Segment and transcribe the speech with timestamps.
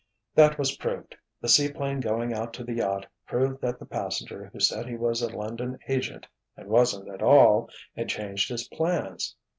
[0.33, 4.87] "That was proved—the seaplane coming out to the yacht proved that the passenger who said
[4.87, 6.25] he was a London agent,
[6.57, 9.35] and wasn't at all, had changed his plans.